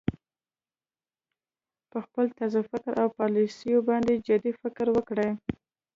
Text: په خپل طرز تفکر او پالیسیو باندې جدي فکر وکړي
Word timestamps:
په 1.89 1.97
خپل 2.05 2.25
طرز 2.37 2.55
تفکر 2.63 2.93
او 3.03 3.07
پالیسیو 3.19 3.85
باندې 3.89 4.23
جدي 4.27 4.51
فکر 4.61 4.85
وکړي 4.93 5.29